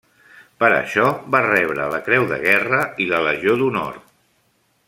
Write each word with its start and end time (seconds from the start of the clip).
Per 0.63 0.69
això 0.77 1.03
va 1.35 1.43
rebre 1.47 1.85
la 1.93 2.01
Creu 2.09 2.27
de 2.33 2.41
Guerra 2.47 2.83
i 3.05 3.09
la 3.15 3.23
Legió 3.29 3.59
d'Honor. 3.63 4.05